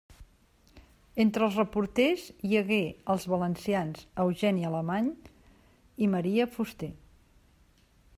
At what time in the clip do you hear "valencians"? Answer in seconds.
3.33-4.01